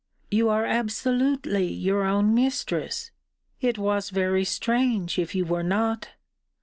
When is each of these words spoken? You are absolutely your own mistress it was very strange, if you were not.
You 0.31 0.49
are 0.49 0.65
absolutely 0.65 1.67
your 1.71 2.05
own 2.05 2.33
mistress 2.33 3.11
it 3.59 3.77
was 3.77 4.09
very 4.09 4.43
strange, 4.45 5.19
if 5.19 5.35
you 5.35 5.45
were 5.45 5.61
not. 5.61 6.09